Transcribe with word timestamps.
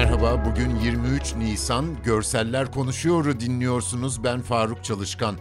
Merhaba, 0.00 0.44
bugün 0.44 0.76
23 0.76 1.34
Nisan 1.36 2.02
Görseller 2.04 2.72
Konuşuyor'u 2.72 3.40
dinliyorsunuz. 3.40 4.24
Ben 4.24 4.40
Faruk 4.40 4.84
Çalışkan. 4.84 5.36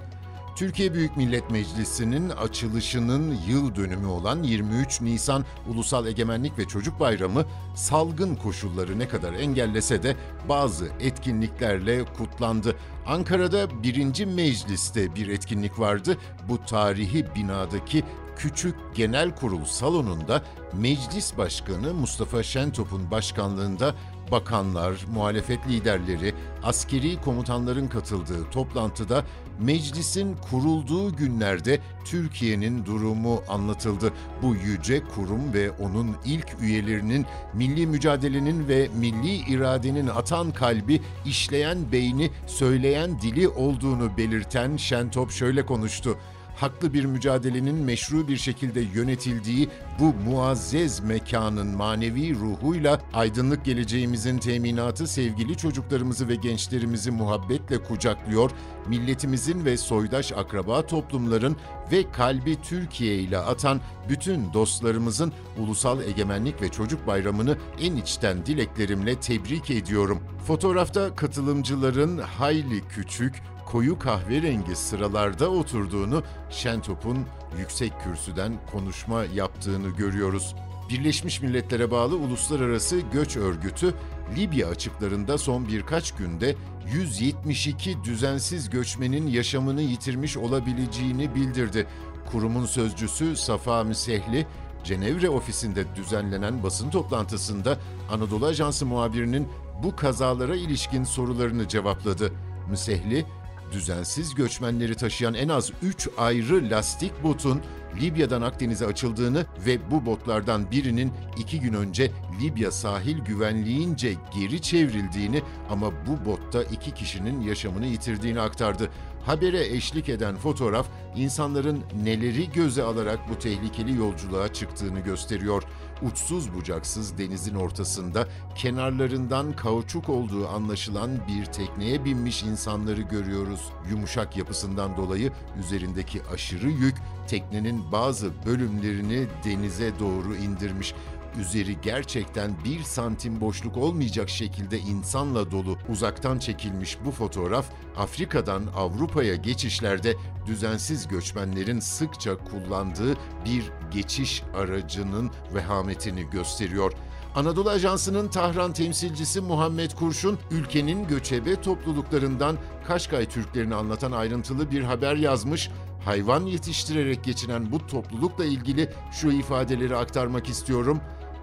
Türkiye 0.56 0.94
Büyük 0.94 1.18
Millet 1.18 1.51
Meclisi'nin 1.51 2.29
açılışının 2.29 3.37
yıl 3.47 3.76
dönümü 3.76 4.08
olan 4.08 4.44
23 4.44 5.01
Nisan 5.01 5.46
Ulusal 5.68 6.08
Egemenlik 6.08 6.58
ve 6.58 6.65
Çocuk 6.65 7.00
Bayramı 7.00 7.46
salgın 7.76 8.36
koşulları 8.36 9.00
ne 9.00 9.08
kadar 9.08 9.33
engellese 9.33 10.04
de 10.04 10.15
bazı 10.50 10.90
etkinliklerle 11.00 12.04
kutlandı. 12.04 12.76
Ankara'da 13.05 13.83
birinci 13.83 14.26
mecliste 14.26 15.15
bir 15.15 15.28
etkinlik 15.28 15.79
vardı. 15.79 16.18
Bu 16.50 16.66
tarihi 16.66 17.26
binadaki 17.36 18.04
Küçük 18.40 18.76
Genel 18.96 19.36
Kurul 19.36 19.66
salonunda 19.66 20.44
Meclis 20.74 21.38
Başkanı 21.38 21.94
Mustafa 21.94 22.44
Şentop'un 22.44 23.12
başkanlığında 23.12 23.96
bakanlar, 24.32 25.06
muhalefet 25.14 25.68
liderleri, 25.68 26.34
askeri 26.64 27.22
komutanların 27.22 27.88
katıldığı 27.88 28.50
toplantıda 28.50 29.26
meclisin 29.60 30.36
kurulduğu 30.50 31.16
günlerde 31.16 31.80
Türkiye'nin 32.06 32.86
durumu 32.86 33.42
anlatıldı. 33.50 34.14
Bu 34.42 34.56
yüce 34.56 35.04
kurum 35.16 35.54
ve 35.54 35.72
onun 35.72 36.16
ilk 36.26 36.48
üyelerinin 36.62 37.26
milli 37.54 37.88
mücadelenin 37.88 38.68
ve 38.68 38.90
milli 39.00 39.36
iradenin 39.36 40.08
atan 40.08 40.52
kalbi, 40.52 41.02
işleyen 41.26 41.92
beyni, 41.92 42.32
söyleyen 42.48 43.22
dili 43.22 43.48
olduğunu 43.48 44.18
belirten 44.18 44.78
Şentop 44.78 45.32
şöyle 45.32 45.66
konuştu 45.66 46.18
haklı 46.59 46.94
bir 46.94 47.05
mücadelenin 47.05 47.76
meşru 47.76 48.28
bir 48.28 48.38
şekilde 48.38 48.81
yönetildiği 48.81 49.70
bu 50.00 50.14
muazzez 50.30 51.00
mekanın 51.00 51.67
manevi 51.67 52.36
ruhuyla 52.36 53.02
aydınlık 53.14 53.66
geleceğimizin 53.66 54.38
teminatı 54.38 55.08
sevgili 55.08 55.58
çocuklarımızı 55.58 56.28
ve 56.28 56.36
gençlerimizi 56.36 57.11
muhabbetle 57.11 57.84
kucaklıyor, 57.84 58.52
milletimizin 58.88 59.66
ve 59.66 59.78
soydaş 59.78 60.31
akraba 60.31 60.88
toplumların 60.88 61.56
ve 61.92 62.11
kalbi 62.11 62.62
Türkiye 62.62 63.16
ile 63.16 63.38
atan 63.38 63.81
bütün 64.09 64.53
dostlarımızın 64.53 65.34
Ulusal 65.58 66.02
Egemenlik 66.02 66.62
ve 66.62 66.69
Çocuk 66.69 67.08
Bayramı'nı 67.08 67.58
en 67.81 67.95
içten 67.95 68.45
dileklerimle 68.45 69.16
tebrik 69.16 69.72
ediyorum. 69.72 70.19
Fotoğrafta 70.47 71.16
katılımcıların 71.16 72.17
hayli 72.17 72.88
küçük, 72.88 73.41
koyu 73.72 74.00
kahverengi 74.00 74.75
sıralarda 74.75 75.50
oturduğunu, 75.50 76.23
Şentop'un 76.50 77.25
yüksek 77.59 77.94
kürsüden 78.03 78.53
konuşma 78.72 79.23
yaptığını 79.23 79.89
görüyoruz. 79.89 80.56
Birleşmiş 80.89 81.42
Milletler'e 81.42 81.92
bağlı 81.92 82.16
Uluslararası 82.16 83.00
Göç 83.14 83.38
Örgütü, 83.38 83.94
Libya 84.36 84.67
açıklarında 84.67 85.38
son 85.38 85.67
birkaç 85.67 86.12
günde 86.12 86.56
172 86.94 88.03
düzensiz 88.03 88.70
göçmenin 88.70 89.28
yaşamını 89.28 89.81
yitirmiş 89.81 90.38
olabileceğini 90.38 91.36
bildirdi. 91.36 91.88
Kurumun 92.31 92.66
sözcüsü 92.66 93.36
Safa 93.36 93.84
Müsehli, 93.84 94.47
Cenevre 94.84 95.30
ofisinde 95.30 95.95
düzenlenen 95.95 96.64
basın 96.64 96.90
toplantısında 96.90 97.78
Anadolu 98.12 98.45
Ajansı 98.45 98.86
muhabirinin 98.86 99.47
bu 99.84 99.95
kazalara 99.95 100.56
ilişkin 100.56 101.03
sorularını 101.03 101.67
cevapladı. 101.67 102.31
Müsehli, 102.70 103.25
düzensiz 103.72 104.36
göçmenleri 104.36 104.95
taşıyan 104.95 105.34
en 105.34 105.50
az 105.50 105.72
3 105.84 106.08
ayrı 106.17 106.70
lastik 106.70 107.23
botun 107.23 107.62
Libya'dan 108.02 108.42
Akdeniz'e 108.42 108.86
açıldığını 108.86 109.45
ve 109.66 109.92
bu 109.92 110.06
botlardan 110.06 110.72
birinin 110.72 111.12
iki 111.38 111.59
gün 111.59 111.73
önce 111.73 112.12
Libya 112.41 112.72
sahil 112.72 113.18
güvenliğince 113.19 114.13
geri 114.35 114.62
çevrildiğini 114.62 115.41
ama 115.69 115.91
bu 116.07 116.25
botta 116.25 116.63
iki 116.63 116.94
kişinin 116.94 117.41
yaşamını 117.41 117.85
yitirdiğini 117.85 118.41
aktardı. 118.41 118.90
Habere 119.25 119.66
eşlik 119.66 120.09
eden 120.09 120.35
fotoğraf 120.35 120.88
insanların 121.16 121.84
neleri 122.03 122.52
göze 122.52 122.84
alarak 122.84 123.19
bu 123.30 123.40
tehlikeli 123.40 123.97
yolculuğa 123.97 124.53
çıktığını 124.53 125.00
gösteriyor. 125.00 125.63
Uçsuz 126.02 126.53
bucaksız 126.53 127.18
denizin 127.18 127.56
ortasında 127.56 128.28
kenarlarından 128.56 129.56
kauçuk 129.56 130.09
olduğu 130.09 130.47
anlaşılan 130.47 131.12
bir 131.28 131.46
tekneye 131.46 132.06
binmiş 132.06 132.44
insanları 132.44 133.02
görüyoruz. 133.02 133.62
Yumuşak 133.90 134.38
yapısından 134.38 134.97
dolayı 134.97 135.31
üzerindeki 135.59 136.22
aşırı 136.34 136.69
yük 136.69 136.96
teknenin 137.28 137.91
bazı 137.91 138.31
bölümlerini 138.46 139.28
denize 139.46 140.00
doğru 140.00 140.36
indirmiş 140.36 140.94
üzeri 141.38 141.81
gerçekten 141.81 142.51
bir 142.63 142.84
santim 142.84 143.41
boşluk 143.41 143.78
olmayacak 143.78 144.29
şekilde 144.29 144.79
insanla 144.79 145.51
dolu 145.51 145.78
uzaktan 145.90 146.40
çekilmiş 146.40 146.97
bu 147.06 147.12
fotoğraf 147.12 147.66
Afrika'dan 147.97 148.63
Avrupa'ya 148.75 149.35
geçişlerde 149.35 150.16
düzensiz 150.45 151.07
göçmenlerin 151.07 151.79
sıkça 151.79 152.38
kullandığı 152.38 153.13
bir 153.45 153.72
geçiş 153.91 154.44
aracının 154.56 155.31
vehametini 155.53 156.29
gösteriyor. 156.29 156.94
Anadolu 157.35 157.69
Ajansı'nın 157.69 158.28
Tahran 158.28 158.73
temsilcisi 158.73 159.41
Muhammed 159.41 159.91
Kurşun, 159.91 160.39
ülkenin 160.51 161.07
göçebe 161.07 161.62
topluluklarından 161.62 162.57
Kaşkay 162.88 163.25
Türklerini 163.25 163.75
anlatan 163.75 164.12
ayrıntılı 164.12 164.72
bir 164.72 164.81
haber 164.81 165.16
yazmış, 165.16 165.69
hayvan 166.06 166.45
yetiştirerek 166.45 167.23
geçinen 167.23 167.72
bu 167.72 167.88
toplulukla 167.88 168.45
ilgili 168.45 168.89
şu 169.12 169.31
ifadeleri 169.31 169.95
aktarmak 169.95 170.50
istiyorum 170.50 171.00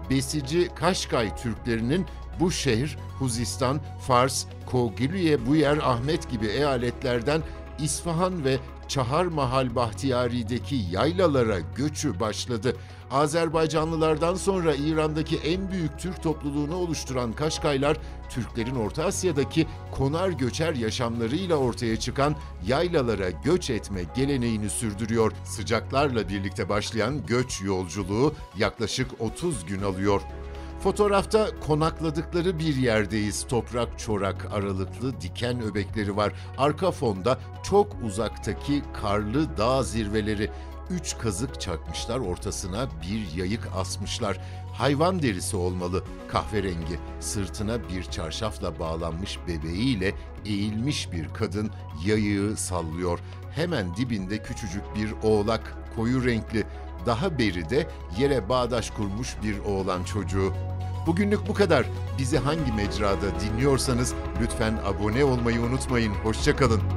besici 0.09 0.69
Kaşkay 0.75 1.35
Türklerinin 1.35 2.05
bu 2.39 2.51
şehir 2.51 2.97
Huzistan, 3.19 3.79
Fars, 4.07 4.45
Kogilye, 4.65 5.45
Buyer, 5.45 5.77
Ahmet 5.77 6.29
gibi 6.29 6.45
eyaletlerden 6.47 7.41
İsfahan 7.79 8.45
ve 8.45 8.57
Çahar 8.87 9.25
Mahal 9.25 9.75
Bahtiyari'deki 9.75 10.75
yaylalara 10.91 11.59
göçü 11.75 12.19
başladı. 12.19 12.75
Azerbaycanlılardan 13.11 14.35
sonra 14.35 14.75
İran'daki 14.75 15.37
en 15.37 15.71
büyük 15.71 15.99
Türk 15.99 16.23
topluluğunu 16.23 16.75
oluşturan 16.75 17.33
Kaşkaylar, 17.33 17.97
Türklerin 18.29 18.75
Orta 18.75 19.05
Asya'daki 19.05 19.67
konar 19.91 20.29
göçer 20.29 20.73
yaşamlarıyla 20.73 21.55
ortaya 21.55 21.99
çıkan 21.99 22.35
yaylalara 22.67 23.29
göç 23.29 23.69
etme 23.69 24.01
geleneğini 24.15 24.69
sürdürüyor. 24.69 25.31
Sıcaklarla 25.45 26.29
birlikte 26.29 26.69
başlayan 26.69 27.25
göç 27.25 27.61
yolculuğu 27.61 28.33
yaklaşık 28.57 29.21
30 29.21 29.65
gün 29.65 29.81
alıyor. 29.81 30.21
Fotoğrafta 30.83 31.59
konakladıkları 31.67 32.59
bir 32.59 32.75
yerdeyiz. 32.75 33.47
Toprak 33.47 33.99
çorak 33.99 34.47
aralıklı 34.51 35.21
diken 35.21 35.61
öbekleri 35.61 36.17
var. 36.17 36.33
Arka 36.57 36.91
fonda 36.91 37.39
çok 37.63 37.95
uzaktaki 38.03 38.83
karlı 39.01 39.57
dağ 39.57 39.83
zirveleri. 39.83 40.49
Üç 40.89 41.17
kazık 41.17 41.61
çakmışlar 41.61 42.19
ortasına 42.19 42.87
bir 43.01 43.37
yayık 43.37 43.67
asmışlar. 43.75 44.39
Hayvan 44.73 45.21
derisi 45.21 45.57
olmalı, 45.57 46.03
kahverengi. 46.27 46.99
Sırtına 47.19 47.89
bir 47.89 48.03
çarşafla 48.03 48.79
bağlanmış 48.79 49.39
bebeğiyle 49.47 50.13
eğilmiş 50.45 51.11
bir 51.11 51.33
kadın 51.33 51.71
yayığı 52.05 52.57
sallıyor. 52.57 53.19
Hemen 53.51 53.95
dibinde 53.95 54.43
küçücük 54.43 54.83
bir 54.95 55.13
oğlak, 55.23 55.73
koyu 55.95 56.25
renkli. 56.25 56.63
Daha 57.07 57.39
beride 57.39 57.87
yere 58.17 58.49
bağdaş 58.49 58.91
kurmuş 58.91 59.35
bir 59.43 59.59
oğlan 59.59 60.03
çocuğu. 60.03 60.53
Bugünlük 61.07 61.47
bu 61.47 61.53
kadar. 61.53 61.85
Bizi 62.17 62.37
hangi 62.37 62.71
mecrada 62.71 63.39
dinliyorsanız 63.39 64.13
lütfen 64.41 64.73
abone 64.85 65.23
olmayı 65.23 65.61
unutmayın. 65.61 66.13
Hoşçakalın. 66.13 66.96